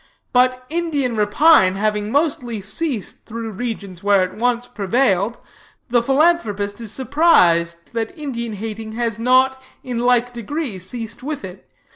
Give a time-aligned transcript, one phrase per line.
[0.33, 5.37] But Indian rapine having mostly ceased through regions where it once prevailed,
[5.91, 11.69] the philanthropist is surprised that Indian hating has not in like degree ceased with it.